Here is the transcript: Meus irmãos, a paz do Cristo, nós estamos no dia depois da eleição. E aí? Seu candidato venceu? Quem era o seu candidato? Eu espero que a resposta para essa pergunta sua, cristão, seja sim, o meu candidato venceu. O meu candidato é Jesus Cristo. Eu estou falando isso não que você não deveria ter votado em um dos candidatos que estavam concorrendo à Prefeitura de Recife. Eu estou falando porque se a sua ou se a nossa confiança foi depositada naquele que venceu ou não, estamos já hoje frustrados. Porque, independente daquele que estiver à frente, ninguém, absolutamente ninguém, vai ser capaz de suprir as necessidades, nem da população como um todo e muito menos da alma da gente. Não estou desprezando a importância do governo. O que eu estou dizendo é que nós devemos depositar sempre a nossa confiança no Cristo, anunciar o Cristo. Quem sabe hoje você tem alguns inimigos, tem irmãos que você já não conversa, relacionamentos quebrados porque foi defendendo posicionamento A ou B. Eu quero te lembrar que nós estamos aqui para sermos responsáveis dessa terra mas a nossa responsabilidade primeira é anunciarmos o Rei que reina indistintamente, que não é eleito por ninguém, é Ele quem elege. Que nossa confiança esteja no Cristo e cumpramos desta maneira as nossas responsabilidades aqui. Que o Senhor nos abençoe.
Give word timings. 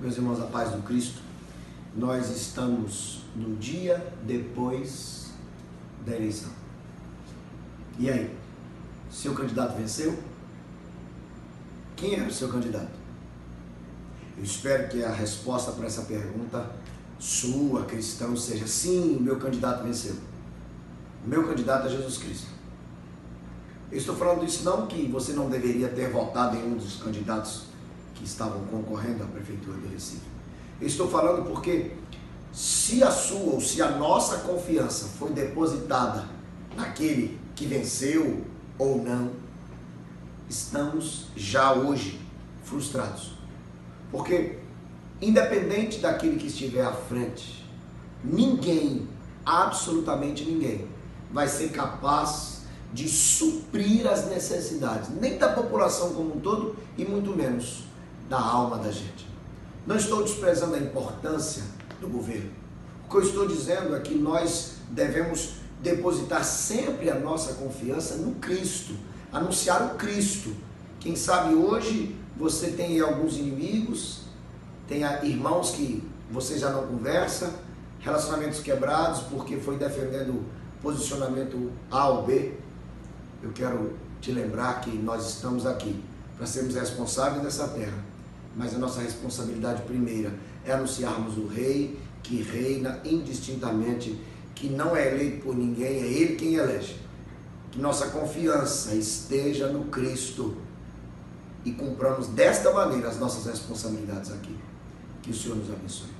Meus 0.00 0.16
irmãos, 0.16 0.40
a 0.40 0.46
paz 0.46 0.70
do 0.70 0.82
Cristo, 0.82 1.20
nós 1.96 2.30
estamos 2.30 3.22
no 3.34 3.56
dia 3.56 4.12
depois 4.24 5.30
da 6.06 6.14
eleição. 6.14 6.50
E 7.98 8.08
aí? 8.08 8.32
Seu 9.10 9.34
candidato 9.34 9.76
venceu? 9.76 10.16
Quem 11.96 12.14
era 12.14 12.28
o 12.28 12.32
seu 12.32 12.48
candidato? 12.48 12.92
Eu 14.36 14.44
espero 14.44 14.88
que 14.88 15.02
a 15.02 15.10
resposta 15.10 15.72
para 15.72 15.86
essa 15.86 16.02
pergunta 16.02 16.70
sua, 17.18 17.84
cristão, 17.84 18.36
seja 18.36 18.68
sim, 18.68 19.16
o 19.16 19.20
meu 19.20 19.40
candidato 19.40 19.82
venceu. 19.82 20.14
O 21.24 21.28
meu 21.28 21.48
candidato 21.48 21.88
é 21.88 21.90
Jesus 21.90 22.18
Cristo. 22.18 22.46
Eu 23.90 23.98
estou 23.98 24.14
falando 24.14 24.44
isso 24.44 24.62
não 24.62 24.86
que 24.86 25.08
você 25.08 25.32
não 25.32 25.50
deveria 25.50 25.88
ter 25.88 26.08
votado 26.12 26.56
em 26.56 26.62
um 26.62 26.76
dos 26.76 27.02
candidatos 27.02 27.64
que 28.18 28.24
estavam 28.24 28.64
concorrendo 28.66 29.22
à 29.22 29.26
Prefeitura 29.26 29.78
de 29.78 29.86
Recife. 29.94 30.26
Eu 30.80 30.86
estou 30.86 31.08
falando 31.08 31.48
porque 31.48 31.92
se 32.52 33.02
a 33.02 33.10
sua 33.10 33.54
ou 33.54 33.60
se 33.60 33.80
a 33.80 33.92
nossa 33.92 34.38
confiança 34.38 35.06
foi 35.18 35.30
depositada 35.30 36.24
naquele 36.76 37.38
que 37.54 37.64
venceu 37.66 38.44
ou 38.76 39.02
não, 39.02 39.30
estamos 40.48 41.26
já 41.36 41.72
hoje 41.72 42.20
frustrados. 42.64 43.34
Porque, 44.10 44.58
independente 45.20 45.98
daquele 46.00 46.36
que 46.36 46.46
estiver 46.46 46.84
à 46.84 46.92
frente, 46.92 47.64
ninguém, 48.24 49.08
absolutamente 49.44 50.44
ninguém, 50.44 50.86
vai 51.30 51.46
ser 51.46 51.70
capaz 51.70 52.62
de 52.92 53.06
suprir 53.06 54.06
as 54.06 54.28
necessidades, 54.28 55.10
nem 55.20 55.36
da 55.36 55.52
população 55.52 56.14
como 56.14 56.36
um 56.36 56.40
todo 56.40 56.74
e 56.96 57.04
muito 57.04 57.36
menos 57.36 57.88
da 58.28 58.38
alma 58.38 58.78
da 58.78 58.90
gente. 58.90 59.26
Não 59.86 59.96
estou 59.96 60.22
desprezando 60.22 60.74
a 60.74 60.78
importância 60.78 61.62
do 62.00 62.08
governo. 62.08 62.50
O 63.06 63.10
que 63.10 63.16
eu 63.16 63.22
estou 63.22 63.48
dizendo 63.48 63.96
é 63.96 64.00
que 64.00 64.14
nós 64.14 64.74
devemos 64.90 65.54
depositar 65.82 66.44
sempre 66.44 67.10
a 67.10 67.18
nossa 67.18 67.54
confiança 67.54 68.16
no 68.16 68.34
Cristo, 68.34 68.94
anunciar 69.32 69.82
o 69.86 69.90
Cristo. 69.96 70.54
Quem 71.00 71.16
sabe 71.16 71.54
hoje 71.54 72.14
você 72.36 72.72
tem 72.72 73.00
alguns 73.00 73.38
inimigos, 73.38 74.24
tem 74.86 75.02
irmãos 75.22 75.70
que 75.70 76.06
você 76.30 76.58
já 76.58 76.70
não 76.70 76.86
conversa, 76.86 77.54
relacionamentos 78.00 78.60
quebrados 78.60 79.20
porque 79.30 79.56
foi 79.56 79.76
defendendo 79.78 80.44
posicionamento 80.82 81.72
A 81.90 82.08
ou 82.08 82.26
B. 82.26 82.52
Eu 83.42 83.52
quero 83.52 83.96
te 84.20 84.32
lembrar 84.32 84.80
que 84.80 84.90
nós 84.90 85.28
estamos 85.28 85.64
aqui 85.64 85.98
para 86.36 86.46
sermos 86.46 86.74
responsáveis 86.74 87.42
dessa 87.42 87.68
terra 87.68 88.08
mas 88.56 88.74
a 88.74 88.78
nossa 88.78 89.00
responsabilidade 89.00 89.82
primeira 89.82 90.32
é 90.64 90.72
anunciarmos 90.72 91.36
o 91.36 91.46
Rei 91.46 91.98
que 92.22 92.42
reina 92.42 93.00
indistintamente, 93.04 94.18
que 94.54 94.68
não 94.68 94.94
é 94.96 95.08
eleito 95.08 95.44
por 95.44 95.56
ninguém, 95.56 96.02
é 96.02 96.06
Ele 96.06 96.36
quem 96.36 96.54
elege. 96.56 96.96
Que 97.70 97.80
nossa 97.80 98.08
confiança 98.08 98.94
esteja 98.94 99.68
no 99.68 99.84
Cristo 99.84 100.56
e 101.64 101.72
cumpramos 101.72 102.28
desta 102.28 102.72
maneira 102.72 103.08
as 103.08 103.18
nossas 103.18 103.46
responsabilidades 103.46 104.30
aqui. 104.30 104.56
Que 105.22 105.30
o 105.30 105.34
Senhor 105.34 105.56
nos 105.56 105.70
abençoe. 105.70 106.17